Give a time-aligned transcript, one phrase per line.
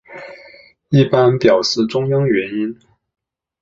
[0.89, 2.75] 一般表示中央元音。